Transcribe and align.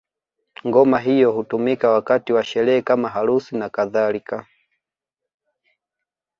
Ngoma 0.67 0.99
hiyo 0.99 1.31
hutumika 1.31 1.89
wakati 1.89 2.33
wa 2.33 2.43
sherehe 2.43 2.81
kama 2.81 3.09
harusi 3.09 3.57
na 3.57 3.69
kadhalika 3.69 4.45